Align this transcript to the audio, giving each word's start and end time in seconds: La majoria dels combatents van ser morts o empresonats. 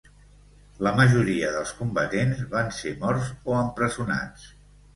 La 0.87 0.93
majoria 0.99 1.51
dels 1.57 1.75
combatents 1.83 2.41
van 2.55 2.73
ser 2.81 2.97
morts 3.07 3.31
o 3.53 3.61
empresonats. 3.61 4.53